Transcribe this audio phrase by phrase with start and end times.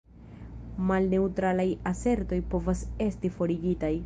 [0.91, 3.95] Malneŭtralaj asertoj povas esti forigitaj.